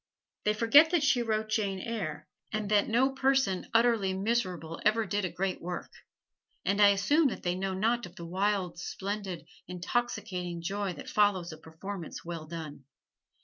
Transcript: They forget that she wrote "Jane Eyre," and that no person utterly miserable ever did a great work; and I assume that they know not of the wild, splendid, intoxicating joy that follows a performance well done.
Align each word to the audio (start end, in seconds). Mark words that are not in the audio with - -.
They 0.45 0.55
forget 0.55 0.89
that 0.89 1.03
she 1.03 1.21
wrote 1.21 1.49
"Jane 1.49 1.77
Eyre," 1.79 2.25
and 2.51 2.71
that 2.71 2.87
no 2.89 3.11
person 3.11 3.67
utterly 3.71 4.15
miserable 4.15 4.81
ever 4.83 5.05
did 5.05 5.25
a 5.25 5.29
great 5.29 5.61
work; 5.61 5.91
and 6.65 6.81
I 6.81 6.87
assume 6.89 7.27
that 7.27 7.43
they 7.43 7.53
know 7.53 7.75
not 7.75 8.07
of 8.07 8.15
the 8.15 8.25
wild, 8.25 8.79
splendid, 8.79 9.45
intoxicating 9.67 10.63
joy 10.63 10.93
that 10.93 11.07
follows 11.07 11.51
a 11.51 11.57
performance 11.59 12.25
well 12.25 12.47
done. 12.47 12.85